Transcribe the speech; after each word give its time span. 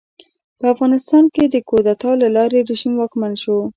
په 0.59 0.65
افغانستان 0.73 1.23
کې 1.33 1.43
د 1.47 1.55
کودتا 1.69 2.11
له 2.21 2.27
لارې 2.35 2.59
رژیم 2.69 2.93
واکمن 2.97 3.33
شو. 3.41 3.57